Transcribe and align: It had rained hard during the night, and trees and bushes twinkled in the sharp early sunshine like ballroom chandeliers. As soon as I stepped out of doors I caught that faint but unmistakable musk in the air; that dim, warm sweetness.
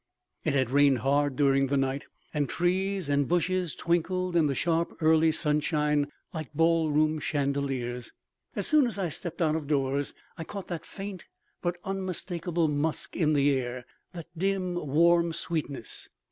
It 0.43 0.55
had 0.55 0.71
rained 0.71 0.97
hard 1.05 1.35
during 1.35 1.67
the 1.67 1.77
night, 1.77 2.07
and 2.33 2.49
trees 2.49 3.07
and 3.07 3.27
bushes 3.27 3.75
twinkled 3.75 4.35
in 4.35 4.47
the 4.47 4.55
sharp 4.55 4.97
early 4.99 5.31
sunshine 5.31 6.07
like 6.33 6.51
ballroom 6.55 7.19
chandeliers. 7.19 8.11
As 8.55 8.65
soon 8.65 8.87
as 8.87 8.97
I 8.97 9.09
stepped 9.09 9.43
out 9.43 9.55
of 9.55 9.67
doors 9.67 10.15
I 10.39 10.43
caught 10.43 10.69
that 10.69 10.87
faint 10.87 11.27
but 11.61 11.77
unmistakable 11.83 12.67
musk 12.67 13.15
in 13.15 13.33
the 13.33 13.51
air; 13.51 13.85
that 14.11 14.25
dim, 14.35 14.73
warm 14.73 15.33
sweetness. 15.33 16.09